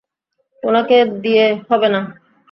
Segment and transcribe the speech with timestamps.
[0.63, 2.01] উনাকে দিয়ে হবে না।